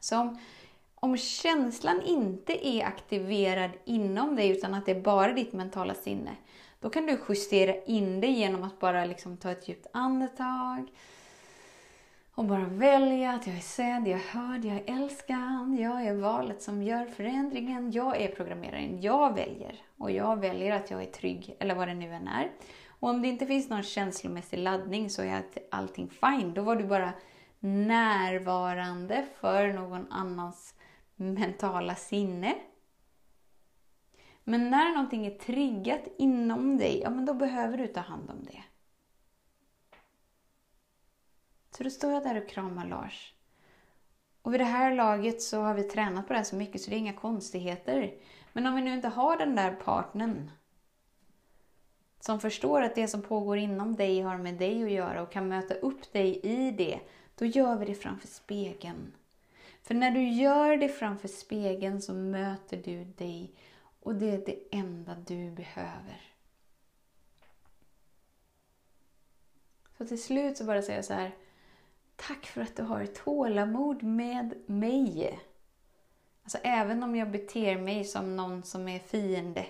Så 0.00 0.20
om, 0.20 0.38
om 0.94 1.16
känslan 1.16 2.02
inte 2.02 2.66
är 2.66 2.84
aktiverad 2.84 3.70
inom 3.84 4.36
dig 4.36 4.48
utan 4.48 4.74
att 4.74 4.86
det 4.86 4.92
är 4.92 5.00
bara 5.00 5.32
ditt 5.32 5.52
mentala 5.52 5.94
sinne, 5.94 6.36
då 6.80 6.90
kan 6.90 7.06
du 7.06 7.18
justera 7.28 7.74
in 7.84 8.20
det 8.20 8.26
genom 8.26 8.62
att 8.62 8.78
bara 8.78 9.04
liksom 9.04 9.36
ta 9.36 9.50
ett 9.50 9.68
djupt 9.68 9.86
andetag 9.92 10.90
och 12.36 12.44
bara 12.44 12.64
välja 12.64 13.32
att 13.32 13.46
jag 13.46 13.56
är 13.56 13.60
sedd, 13.60 14.08
jag 14.08 14.20
är 14.20 14.38
hörd, 14.38 14.64
jag 14.64 14.76
är 14.76 14.94
älskad, 14.96 15.76
jag 15.78 16.06
är 16.06 16.14
valet 16.14 16.62
som 16.62 16.82
gör 16.82 17.06
förändringen, 17.06 17.92
jag 17.92 18.20
är 18.20 18.28
programmeraren, 18.28 19.00
jag 19.00 19.34
väljer. 19.34 19.80
Och 19.98 20.10
jag 20.10 20.40
väljer 20.40 20.72
att 20.72 20.90
jag 20.90 21.02
är 21.02 21.06
trygg, 21.06 21.56
eller 21.58 21.74
vad 21.74 21.88
det 21.88 21.94
nu 21.94 22.14
än 22.14 22.28
är. 22.28 22.50
Och 23.00 23.08
om 23.08 23.22
det 23.22 23.28
inte 23.28 23.46
finns 23.46 23.68
någon 23.68 23.82
känslomässig 23.82 24.58
laddning 24.58 25.10
så 25.10 25.22
är 25.22 25.44
allting 25.70 26.10
fine. 26.10 26.54
Då 26.54 26.62
var 26.62 26.76
du 26.76 26.84
bara 26.84 27.12
närvarande 27.60 29.26
för 29.40 29.72
någon 29.72 30.12
annans 30.12 30.74
mentala 31.16 31.94
sinne. 31.94 32.54
Men 34.44 34.70
när 34.70 34.92
någonting 34.92 35.26
är 35.26 35.38
triggat 35.38 36.02
inom 36.18 36.78
dig, 36.78 37.00
ja 37.00 37.10
men 37.10 37.24
då 37.24 37.34
behöver 37.34 37.78
du 37.78 37.86
ta 37.86 38.00
hand 38.00 38.30
om 38.30 38.44
det. 38.44 38.64
Så 41.70 41.84
då 41.84 41.90
står 41.90 42.12
jag 42.12 42.22
där 42.22 42.42
och 42.42 42.48
kramar 42.48 42.86
Lars. 42.86 43.34
Och 44.42 44.52
vid 44.52 44.60
det 44.60 44.64
här 44.64 44.94
laget 44.94 45.42
så 45.42 45.60
har 45.62 45.74
vi 45.74 45.82
tränat 45.82 46.26
på 46.26 46.32
det 46.32 46.38
här 46.38 46.44
så 46.44 46.56
mycket 46.56 46.80
så 46.80 46.90
det 46.90 46.96
är 46.96 46.98
inga 46.98 47.12
konstigheter. 47.12 48.14
Men 48.52 48.66
om 48.66 48.74
vi 48.74 48.82
nu 48.82 48.94
inte 48.94 49.08
har 49.08 49.36
den 49.36 49.54
där 49.54 49.74
partnern 49.74 50.50
som 52.26 52.40
förstår 52.40 52.82
att 52.82 52.94
det 52.94 53.08
som 53.08 53.22
pågår 53.22 53.58
inom 53.58 53.96
dig 53.96 54.20
har 54.20 54.38
med 54.38 54.54
dig 54.54 54.84
att 54.84 54.90
göra 54.90 55.22
och 55.22 55.32
kan 55.32 55.48
möta 55.48 55.74
upp 55.74 56.12
dig 56.12 56.40
i 56.42 56.70
det, 56.70 57.00
då 57.34 57.44
gör 57.44 57.76
vi 57.76 57.86
det 57.86 57.94
framför 57.94 58.28
spegeln. 58.28 59.12
För 59.82 59.94
när 59.94 60.10
du 60.10 60.28
gör 60.28 60.76
det 60.76 60.88
framför 60.88 61.28
spegeln 61.28 62.02
så 62.02 62.14
möter 62.14 62.76
du 62.76 63.04
dig 63.04 63.54
och 64.00 64.14
det 64.14 64.30
är 64.30 64.42
det 64.46 64.58
enda 64.70 65.14
du 65.14 65.50
behöver. 65.50 66.20
Så 69.98 70.06
till 70.06 70.22
slut 70.22 70.56
så 70.56 70.64
bara 70.64 70.82
säger 70.82 70.98
jag 70.98 71.04
så 71.04 71.14
här. 71.14 71.34
Tack 72.16 72.46
för 72.46 72.60
att 72.60 72.76
du 72.76 72.82
har 72.82 73.06
tålamod 73.06 74.02
med 74.02 74.54
mig. 74.66 75.38
Alltså 76.42 76.58
även 76.62 77.02
om 77.02 77.16
jag 77.16 77.30
beter 77.30 77.78
mig 77.78 78.04
som 78.04 78.36
någon 78.36 78.62
som 78.62 78.88
är 78.88 78.98
fiende. 78.98 79.66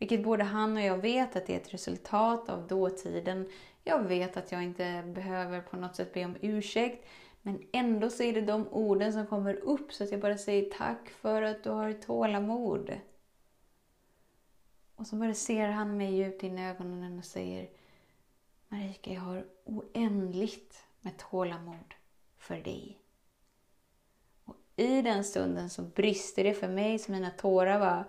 Vilket 0.00 0.24
både 0.24 0.44
han 0.44 0.76
och 0.76 0.82
jag 0.82 0.98
vet 0.98 1.36
att 1.36 1.46
det 1.46 1.52
är 1.52 1.60
ett 1.60 1.74
resultat 1.74 2.48
av 2.48 2.66
dåtiden. 2.66 3.48
Jag 3.84 4.02
vet 4.02 4.36
att 4.36 4.52
jag 4.52 4.62
inte 4.62 5.02
behöver 5.14 5.60
på 5.60 5.76
något 5.76 5.96
sätt 5.96 6.14
be 6.14 6.24
om 6.24 6.36
ursäkt. 6.40 7.08
Men 7.42 7.62
ändå 7.72 8.10
så 8.10 8.22
är 8.22 8.32
det 8.32 8.40
de 8.40 8.68
orden 8.68 9.12
som 9.12 9.26
kommer 9.26 9.54
upp 9.54 9.92
så 9.92 10.04
att 10.04 10.10
jag 10.10 10.20
bara 10.20 10.38
säger 10.38 10.70
tack 10.70 11.08
för 11.08 11.42
att 11.42 11.64
du 11.64 11.70
har 11.70 11.92
tålamod. 11.92 12.92
Och 14.96 15.06
så 15.06 15.16
bara 15.16 15.34
ser 15.34 15.68
han 15.68 15.96
mig 15.96 16.14
djupt 16.14 16.42
in 16.42 16.58
i 16.58 16.68
ögonen 16.68 17.18
och 17.18 17.24
säger 17.24 17.68
Marika, 18.68 19.12
jag 19.12 19.20
har 19.20 19.46
oändligt 19.64 20.84
med 21.00 21.18
tålamod 21.18 21.94
för 22.38 22.56
dig. 22.56 22.98
Och 24.44 24.56
i 24.76 25.02
den 25.02 25.24
stunden 25.24 25.70
så 25.70 25.82
brister 25.82 26.44
det 26.44 26.54
för 26.54 26.68
mig 26.68 26.98
så 26.98 27.12
mina 27.12 27.30
tårar 27.30 27.78
var 27.78 28.04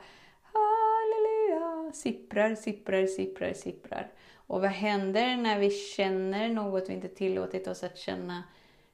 sipprar, 1.95 2.55
sipprar, 2.55 3.05
sipprar, 3.05 3.53
sipprar. 3.53 4.11
Och 4.33 4.61
vad 4.61 4.69
händer 4.69 5.37
när 5.37 5.59
vi 5.59 5.69
känner 5.69 6.49
något 6.49 6.89
vi 6.89 6.93
inte 6.93 7.07
tillåtit 7.07 7.67
oss 7.67 7.83
att 7.83 7.97
känna? 7.97 8.43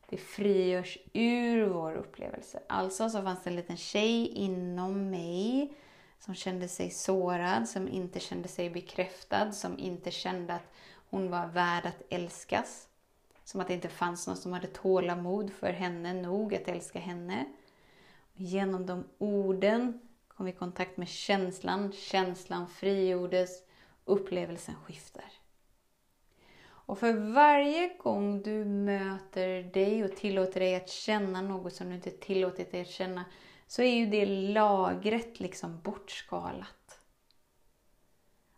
Det 0.09 0.17
frigörs 0.17 0.97
ur 1.13 1.65
vår 1.65 1.95
upplevelse. 1.95 2.59
Alltså 2.67 3.09
så 3.09 3.21
fanns 3.21 3.43
det 3.43 3.49
en 3.49 3.55
liten 3.55 3.77
tjej 3.77 4.27
inom 4.27 5.09
mig 5.09 5.73
som 6.19 6.35
kände 6.35 6.67
sig 6.67 6.89
sårad, 6.89 7.69
som 7.69 7.87
inte 7.87 8.19
kände 8.19 8.47
sig 8.47 8.69
bekräftad, 8.69 9.51
som 9.51 9.79
inte 9.79 10.11
kände 10.11 10.53
att 10.53 10.73
hon 11.09 11.29
var 11.29 11.47
värd 11.47 11.85
att 11.85 12.03
älskas. 12.09 12.87
Som 13.43 13.61
att 13.61 13.67
det 13.67 13.73
inte 13.73 13.89
fanns 13.89 14.27
någon 14.27 14.37
som 14.37 14.53
hade 14.53 14.67
tålamod 14.67 15.51
för 15.51 15.71
henne 15.71 16.13
nog 16.13 16.55
att 16.55 16.67
älska 16.67 16.99
henne. 16.99 17.45
Genom 18.33 18.85
de 18.85 19.03
orden 19.17 20.06
kom 20.37 20.47
i 20.47 20.51
kontakt 20.51 20.97
med 20.97 21.07
känslan, 21.07 21.91
känslan 21.91 22.67
frigjordes, 22.67 23.63
upplevelsen 24.05 24.75
skiftar. 24.75 25.31
Och 26.63 26.99
för 26.99 27.13
varje 27.33 27.97
gång 27.97 28.41
du 28.41 28.65
möter 28.65 29.63
dig 29.63 30.03
och 30.03 30.15
tillåter 30.15 30.59
dig 30.59 30.75
att 30.75 30.89
känna 30.89 31.41
något 31.41 31.73
som 31.73 31.89
du 31.89 31.95
inte 31.95 32.11
tillåtit 32.11 32.71
dig 32.71 32.81
att 32.81 32.89
känna, 32.89 33.25
så 33.67 33.81
är 33.81 33.95
ju 33.95 34.05
det 34.05 34.25
lagret 34.25 35.39
liksom 35.39 35.81
bortskalat. 35.81 36.99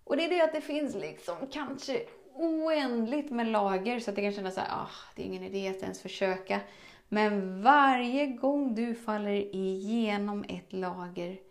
Och 0.03 0.17
det 0.17 0.25
är 0.25 0.29
det 0.29 0.43
att 0.43 0.53
det 0.53 0.61
finns 0.61 0.95
liksom 0.95 1.37
kanske 1.51 2.05
oändligt 2.33 3.31
med 3.31 3.47
lager 3.47 3.99
så 3.99 4.09
att 4.09 4.15
det 4.15 4.21
kan 4.21 4.33
kännas 4.33 4.55
såhär, 4.55 4.71
ah, 4.71 4.89
det 5.15 5.21
är 5.21 5.25
ingen 5.25 5.43
idé 5.43 5.67
att 5.67 5.83
ens 5.83 6.01
försöka. 6.01 6.61
Men 7.07 7.61
varje 7.63 8.27
gång 8.27 8.75
du 8.75 8.95
faller 8.95 9.55
igenom 9.55 10.45
ett 10.49 10.73
lager 10.73 11.48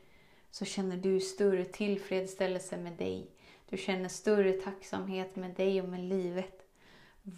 så 0.50 0.64
känner 0.64 0.96
du 0.96 1.20
större 1.20 1.64
tillfredsställelse 1.64 2.76
med 2.76 2.92
dig. 2.92 3.30
Du 3.70 3.76
känner 3.76 4.08
större 4.08 4.52
tacksamhet 4.52 5.36
med 5.36 5.50
dig 5.54 5.82
och 5.82 5.88
med 5.88 6.00
livet. 6.00 6.66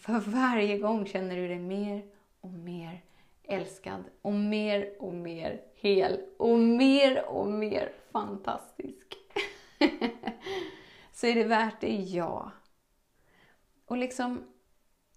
För 0.01 0.21
varje 0.21 0.79
gång 0.79 1.07
känner 1.07 1.37
du 1.37 1.49
dig 1.49 1.59
mer 1.59 2.03
och 2.41 2.51
mer 2.51 3.01
älskad 3.43 4.05
och 4.23 4.33
mer 4.33 4.95
och 4.99 5.15
mer 5.15 5.61
hel 5.75 6.21
och 6.37 6.59
mer 6.59 7.25
och 7.25 7.47
mer 7.47 7.93
fantastisk. 8.13 9.17
så 11.13 11.27
är 11.27 11.35
det 11.35 11.45
värt 11.45 11.81
det, 11.81 11.97
ja. 11.97 12.53
Och 13.87 13.97
liksom, 13.97 14.45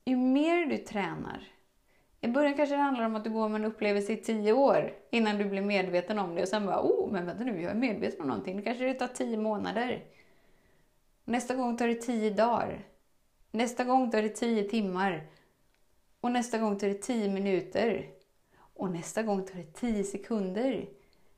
ju 0.06 0.16
mer 0.16 0.66
du 0.66 0.78
tränar, 0.78 1.48
i 2.24 2.28
början 2.28 2.54
kanske 2.54 2.76
det 2.76 2.82
handlar 2.82 3.06
om 3.06 3.16
att 3.16 3.24
du 3.24 3.30
går 3.30 3.50
med 3.50 3.62
en 3.62 3.72
upplevelse 3.72 4.14
i 4.14 4.18
tio 4.18 4.54
år 4.54 4.94
innan 5.10 5.38
du 5.38 5.46
blir 5.46 5.62
medveten 5.62 6.20
om 6.20 6.36
det 6.36 6.42
och 6.42 6.48
sen 6.48 6.66
bara, 6.66 6.82
oh, 6.82 7.12
men 7.12 7.26
vänta 7.26 7.44
nu, 7.44 7.62
jag 7.62 7.72
är 7.72 7.76
medveten 7.76 8.22
om 8.22 8.28
någonting. 8.28 8.58
Det 8.58 8.64
kanske 8.64 8.84
det 8.84 8.94
tar 8.94 9.08
tio 9.08 9.38
månader. 9.38 10.04
Nästa 11.26 11.56
gång 11.56 11.78
tar 11.78 11.88
det 11.88 11.96
tio 11.96 12.30
dagar. 12.30 12.88
Nästa 13.52 13.84
gång 13.84 14.12
tar 14.12 14.22
det 14.22 14.30
tio 14.30 14.64
timmar. 14.64 15.28
Och 16.22 16.32
nästa 16.32 16.58
gång 16.58 16.78
tar 16.78 16.88
det 16.88 17.02
tio 17.02 17.30
minuter. 17.30 18.10
Och 18.74 18.92
nästa 18.92 19.24
gång 19.24 19.46
tar 19.46 19.56
det 19.56 19.74
tio 19.74 20.04
sekunder. 20.04 20.90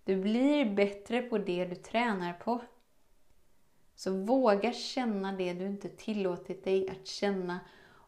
Du 0.03 0.15
blir 0.15 0.65
bättre 0.65 1.21
på 1.21 1.37
det 1.37 1.65
du 1.65 1.75
tränar 1.75 2.33
på. 2.33 2.61
Så 3.95 4.11
våga 4.11 4.73
känna 4.73 5.31
det 5.31 5.53
du 5.53 5.65
inte 5.65 5.89
tillåtit 5.89 6.63
dig 6.63 6.89
att 6.89 7.07
känna 7.07 7.59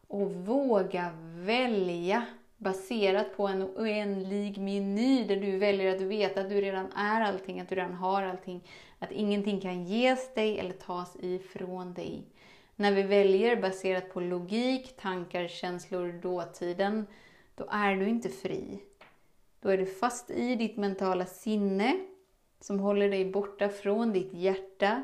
och 0.08 0.30
våga 0.30 1.10
välja 1.34 2.26
baserat 2.58 3.36
på 3.36 3.48
en 3.48 3.62
oändlig 3.62 4.58
meny 4.58 5.24
där 5.24 5.36
du 5.36 5.58
väljer 5.58 5.94
att 5.94 6.00
veta 6.00 6.40
att 6.40 6.48
du 6.48 6.60
redan 6.60 6.92
är 6.92 7.20
allting, 7.20 7.60
att 7.60 7.68
du 7.68 7.74
redan 7.74 7.94
har 7.94 8.22
allting, 8.22 8.64
att 8.98 9.12
ingenting 9.12 9.60
kan 9.60 9.84
ges 9.84 10.34
dig 10.34 10.58
eller 10.58 10.72
tas 10.72 11.16
ifrån 11.20 11.94
dig. 11.94 12.24
När 12.76 12.92
vi 12.92 13.02
väljer 13.02 13.56
baserat 13.56 14.12
på 14.12 14.20
logik, 14.20 14.96
tankar, 14.96 15.48
känslor, 15.48 16.12
dåtiden, 16.22 17.06
då 17.54 17.66
är 17.70 17.96
du 17.96 18.08
inte 18.08 18.28
fri. 18.28 18.82
Då 19.60 19.68
är 19.68 19.78
du 19.78 19.86
fast 19.86 20.30
i 20.30 20.54
ditt 20.54 20.76
mentala 20.76 21.26
sinne 21.26 22.00
som 22.60 22.80
håller 22.80 23.08
dig 23.08 23.30
borta 23.30 23.68
från 23.68 24.12
ditt 24.12 24.32
hjärta, 24.32 25.02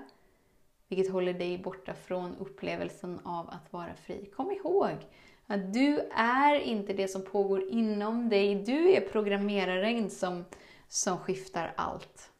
vilket 0.89 1.13
håller 1.13 1.35
dig 1.35 1.59
borta 1.59 1.95
från 1.95 2.37
upplevelsen 2.37 3.21
av 3.25 3.51
att 3.51 3.73
vara 3.73 3.95
fri. 3.95 4.31
Kom 4.37 4.51
ihåg 4.51 4.97
att 5.47 5.73
du 5.73 5.99
är 6.17 6.61
inte 6.61 6.93
det 6.93 7.09
som 7.09 7.23
pågår 7.23 7.69
inom 7.71 8.29
dig. 8.29 8.55
Du 8.55 8.91
är 8.91 9.01
programmeraren 9.01 10.11
som, 10.11 10.45
som 10.89 11.19
skiftar 11.19 11.75
allt. 11.77 12.31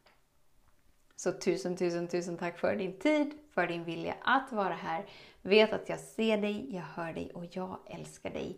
Så 1.15 1.31
tusen, 1.31 1.77
tusen, 1.77 2.07
tusen 2.07 2.37
tack 2.37 2.59
för 2.59 2.75
din 2.75 2.99
tid, 2.99 3.31
för 3.53 3.67
din 3.67 3.83
vilja 3.83 4.15
att 4.21 4.51
vara 4.51 4.73
här. 4.73 5.05
Vet 5.41 5.73
att 5.73 5.89
jag 5.89 5.99
ser 5.99 6.37
dig, 6.37 6.75
jag 6.75 6.81
hör 6.81 7.13
dig 7.13 7.31
och 7.33 7.45
jag 7.51 7.77
älskar 7.85 8.29
dig. 8.29 8.57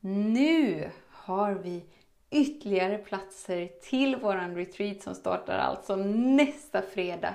Nu 0.00 0.90
har 1.10 1.52
vi 1.52 1.84
ytterligare 2.30 2.98
platser 2.98 3.70
till 3.82 4.16
våran 4.16 4.54
retreat 4.54 5.02
som 5.02 5.14
startar 5.14 5.58
alltså 5.58 5.96
nästa 5.96 6.82
fredag. 6.82 7.34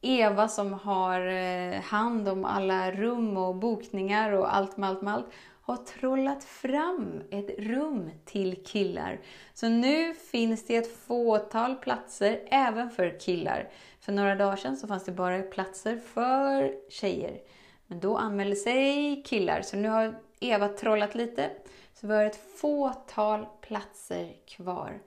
Eva 0.00 0.48
som 0.48 0.72
har 0.72 1.20
eh, 1.20 1.80
hand 1.80 2.28
om 2.28 2.44
alla 2.44 2.92
rum 2.92 3.36
och 3.36 3.54
bokningar 3.54 4.32
och 4.32 4.56
allt 4.56 4.76
med 4.76 4.88
allt 4.88 5.02
med 5.02 5.14
allt 5.14 5.28
har 5.66 5.76
trollat 5.76 6.44
fram 6.44 7.22
ett 7.30 7.58
rum 7.58 8.10
till 8.24 8.64
killar. 8.64 9.20
Så 9.54 9.68
nu 9.68 10.14
finns 10.14 10.66
det 10.66 10.76
ett 10.76 10.96
fåtal 10.96 11.76
platser 11.76 12.48
även 12.50 12.90
för 12.90 13.20
killar. 13.20 13.70
För 14.00 14.12
några 14.12 14.34
dagar 14.34 14.56
sedan 14.56 14.76
så 14.76 14.86
fanns 14.86 15.04
det 15.04 15.12
bara 15.12 15.42
platser 15.42 15.96
för 15.98 16.74
tjejer. 16.90 17.40
Men 17.86 18.00
då 18.00 18.16
anmälde 18.16 18.56
sig 18.56 19.22
killar, 19.22 19.62
så 19.62 19.76
nu 19.76 19.88
har 19.88 20.14
Eva 20.40 20.68
trollat 20.68 21.14
lite. 21.14 21.50
Så 21.94 22.06
vi 22.06 22.14
har 22.14 22.24
ett 22.24 22.58
fåtal 22.60 23.46
platser 23.60 24.32
kvar. 24.46 25.00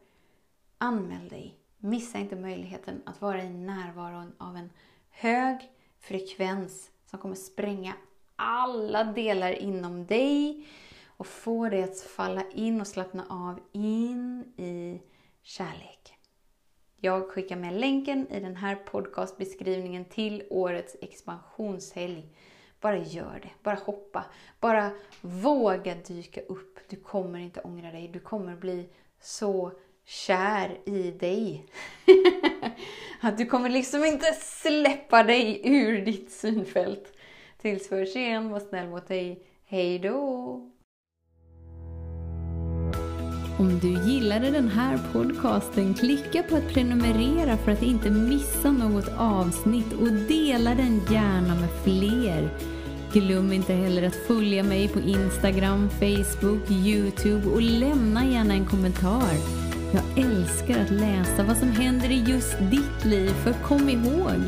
Anmäl 0.77 1.29
dig! 1.29 1.59
Missa 1.77 2.17
inte 2.17 2.35
möjligheten 2.35 3.01
att 3.05 3.21
vara 3.21 3.43
i 3.43 3.49
närvaron 3.49 4.33
av 4.37 4.55
en 4.55 4.69
hög 5.09 5.71
frekvens 5.99 6.91
som 7.05 7.19
kommer 7.19 7.35
spränga 7.35 7.93
alla 8.38 9.04
delar 9.04 9.52
inom 9.52 10.06
dig 10.06 10.67
och 11.08 11.28
få 11.28 11.69
dig 11.69 11.84
att 11.84 12.00
falla 12.00 12.43
in 12.52 12.82
och 12.82 12.88
slappna 12.88 13.26
av 13.30 13.60
in 13.71 14.43
i 14.58 15.02
kärlek. 15.41 16.13
Jag 17.00 17.30
skickar 17.30 17.56
med 17.56 17.73
länken 17.73 18.28
i 18.32 18.39
den 18.39 18.56
här 18.56 18.76
podcastbeskrivningen 18.76 20.06
till 20.06 20.43
årets 20.50 20.95
expansionshelg. 21.02 22.30
Bara 22.82 22.97
gör 22.97 23.39
det, 23.43 23.50
bara 23.63 23.76
hoppa, 23.76 24.26
bara 24.60 24.91
våga 25.21 25.95
dyka 25.95 26.41
upp. 26.41 26.80
Du 26.89 26.95
kommer 26.95 27.39
inte 27.39 27.62
ångra 27.62 27.91
dig, 27.91 28.08
du 28.08 28.19
kommer 28.19 28.56
bli 28.56 28.89
så 29.21 29.71
kär 30.06 30.80
i 30.86 31.12
dig. 31.12 31.65
att 33.21 33.38
du 33.38 33.45
kommer 33.45 33.69
liksom 33.69 34.06
inte 34.06 34.34
släppa 34.34 35.23
dig 35.23 35.62
ur 35.63 36.06
ditt 36.06 36.32
synfält. 36.32 37.16
Tills 37.67 37.89
för 37.89 38.06
sen, 38.06 38.49
var 38.49 38.60
snäll 38.60 38.89
mot 38.89 39.08
dig. 39.08 39.39
Hej 39.65 39.99
då! 39.99 40.19
Om 43.60 43.80
du 43.82 44.12
gillade 44.12 44.51
den 44.51 44.67
här 44.67 44.99
podcasten, 45.13 45.93
klicka 45.93 46.43
på 46.43 46.56
att 46.56 46.73
prenumerera 46.73 47.58
för 47.58 47.71
att 47.71 47.84
inte 47.84 48.10
missa 48.10 48.71
något 48.71 49.10
avsnitt 49.17 49.93
och 49.93 50.12
dela 50.12 50.75
den 50.75 51.01
gärna 51.12 51.56
med 51.56 51.69
fler. 51.84 52.49
Glöm 53.13 53.51
inte 53.51 53.73
heller 53.73 54.08
att 54.08 54.15
följa 54.15 54.63
mig 54.63 54.88
på 54.88 54.99
Instagram, 54.99 55.89
Facebook, 55.89 56.71
Youtube 56.71 57.49
och 57.49 57.62
lämna 57.62 58.25
gärna 58.25 58.53
en 58.53 58.65
kommentar. 58.65 59.34
Jag 59.93 60.25
älskar 60.25 60.82
att 60.82 60.91
läsa 60.91 61.43
vad 61.43 61.58
som 61.58 61.69
händer 61.69 62.12
i 62.12 62.23
just 62.27 62.60
ditt 62.60 63.06
liv, 63.06 63.30
för 63.30 63.53
kom 63.53 63.89
ihåg, 63.89 64.41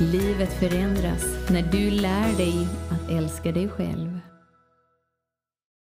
livet 0.00 0.52
förändras 0.52 1.24
när 1.50 1.62
du 1.62 1.90
lär 1.90 2.36
dig 2.36 2.68
att 2.90 3.10
älska 3.10 3.52
dig 3.52 3.68
själv. 3.68 4.15